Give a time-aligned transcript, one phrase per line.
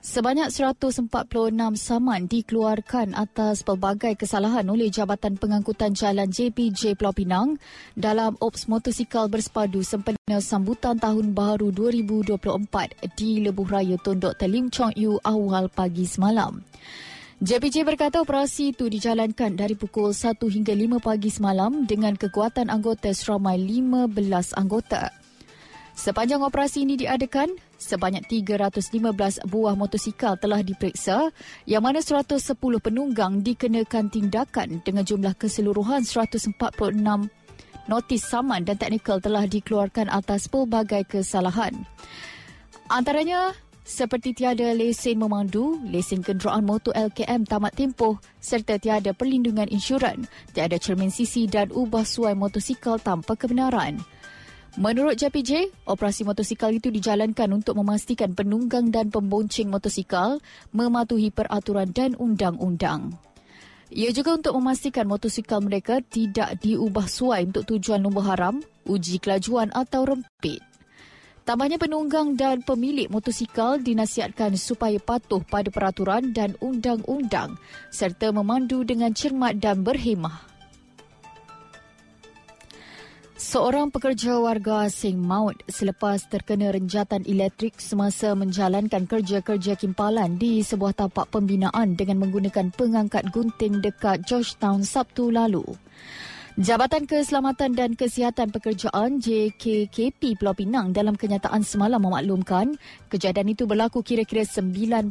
[0.00, 1.12] Sebanyak 146
[1.76, 7.60] saman dikeluarkan atas pelbagai kesalahan oleh Jabatan Pengangkutan Jalan JPJ Pulau Pinang
[7.92, 12.32] dalam Ops Motosikal Bersepadu sempena sambutan Tahun Baru 2024
[13.12, 16.64] di Lebuh Raya Tondok Telim Chong Yu awal pagi semalam.
[17.44, 23.12] JPJ berkata operasi itu dijalankan dari pukul 1 hingga 5 pagi semalam dengan kekuatan anggota
[23.12, 24.16] seramai 15
[24.56, 25.12] anggota.
[25.92, 31.32] Sepanjang operasi ini diadakan, sebanyak 315 buah motosikal telah diperiksa
[31.64, 36.52] yang mana 110 penunggang dikenakan tindakan dengan jumlah keseluruhan 146
[37.88, 41.74] notis saman dan teknikal telah dikeluarkan atas pelbagai kesalahan.
[42.86, 43.56] Antaranya
[43.90, 50.78] seperti tiada lesen memandu, lesen kenderaan motor LKM tamat tempoh serta tiada perlindungan insuran, tiada
[50.78, 53.98] cermin sisi dan ubah suai motosikal tanpa kebenaran.
[54.78, 60.38] Menurut JPJ, operasi motosikal itu dijalankan untuk memastikan penunggang dan pembonceng motosikal
[60.70, 63.18] mematuhi peraturan dan undang-undang.
[63.90, 69.74] Ia juga untuk memastikan motosikal mereka tidak diubah suai untuk tujuan nombor haram, uji kelajuan
[69.74, 70.62] atau rempit.
[71.42, 77.58] Tambahnya penunggang dan pemilik motosikal dinasihatkan supaya patuh pada peraturan dan undang-undang
[77.90, 80.49] serta memandu dengan cermat dan berhemah.
[83.50, 90.94] Seorang pekerja warga asing maut selepas terkena renjatan elektrik semasa menjalankan kerja-kerja kimpalan di sebuah
[90.94, 95.66] tapak pembinaan dengan menggunakan pengangkat gunting dekat Georgetown Sabtu lalu.
[96.60, 102.76] Jabatan Keselamatan dan Kesihatan Pekerjaan JKKP Pulau Pinang dalam kenyataan semalam memaklumkan
[103.08, 105.08] kejadian itu berlaku kira-kira 9.45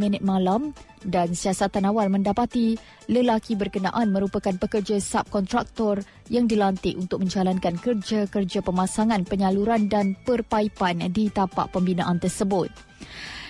[0.00, 0.72] minit malam
[1.04, 6.00] dan siasatan awal mendapati lelaki berkenaan merupakan pekerja subkontraktor
[6.32, 12.72] yang dilantik untuk menjalankan kerja-kerja pemasangan penyaluran dan perpaipan di tapak pembinaan tersebut.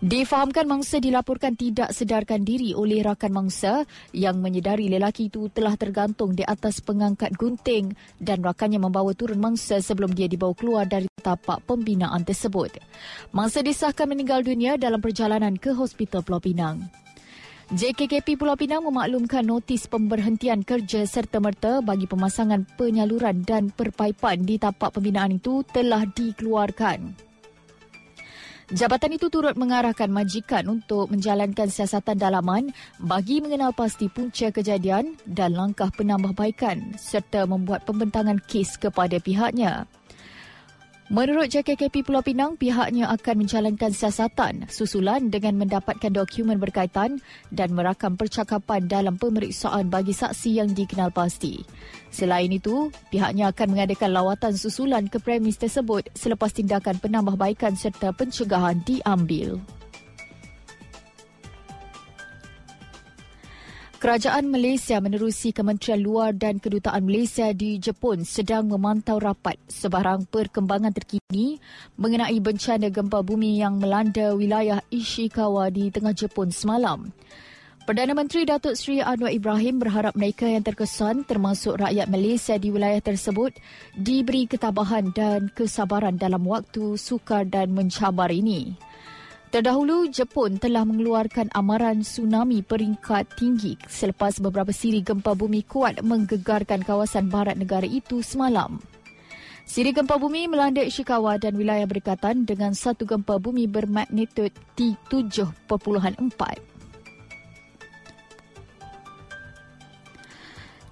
[0.00, 3.84] Difahamkan mangsa dilaporkan tidak sedarkan diri oleh rakan mangsa
[4.16, 9.76] yang menyedari lelaki itu telah tergantung di atas pengangkat gunting dan rakannya membawa turun mangsa
[9.84, 12.80] sebelum dia dibawa keluar dari tapak pembinaan tersebut.
[13.36, 16.80] Mangsa disahkan meninggal dunia dalam perjalanan ke Hospital Pulau Pinang.
[17.68, 24.96] JKKP Pulau Pinang memaklumkan notis pemberhentian kerja serta-merta bagi pemasangan penyaluran dan perpaipan di tapak
[24.96, 27.28] pembinaan itu telah dikeluarkan.
[28.70, 32.70] Jabatan itu turut mengarahkan majikan untuk menjalankan siasatan dalaman
[33.02, 39.90] bagi mengenal pasti punca kejadian dan langkah penambahbaikan serta membuat pembentangan kes kepada pihaknya.
[41.10, 47.18] Menurut JKKP Pulau Pinang, pihaknya akan menjalankan siasatan susulan dengan mendapatkan dokumen berkaitan
[47.50, 51.66] dan merakam percakapan dalam pemeriksaan bagi saksi yang dikenal pasti.
[52.14, 58.78] Selain itu, pihaknya akan mengadakan lawatan susulan ke premis tersebut selepas tindakan penambahbaikan serta pencegahan
[58.86, 59.58] diambil.
[64.00, 70.88] Kerajaan Malaysia menerusi Kementerian Luar dan Kedutaan Malaysia di Jepun sedang memantau rapat sebarang perkembangan
[70.88, 71.60] terkini
[72.00, 77.12] mengenai bencana gempa bumi yang melanda wilayah Ishikawa di tengah Jepun semalam.
[77.84, 83.04] Perdana Menteri Datuk Seri Anwar Ibrahim berharap mereka yang terkesan termasuk rakyat Malaysia di wilayah
[83.04, 83.52] tersebut
[83.92, 88.80] diberi ketabahan dan kesabaran dalam waktu sukar dan mencabar ini.
[89.50, 96.86] Terdahulu, Jepun telah mengeluarkan amaran tsunami peringkat tinggi selepas beberapa siri gempa bumi kuat menggegarkan
[96.86, 98.78] kawasan barat negara itu semalam.
[99.66, 105.66] Siri gempa bumi melanda Ishikawa dan wilayah berdekatan dengan satu gempa bumi bermagnitud 7.4.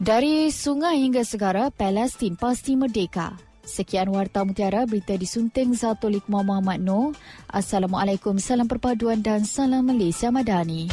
[0.02, 3.47] Dari sungai hingga segara, Palestin pasti merdeka.
[3.68, 7.12] Sekian Warta Mutiara, berita disunting Zatulik Muhammad Noor.
[7.52, 10.88] Assalamualaikum, salam perpaduan dan salam Malaysia Madani.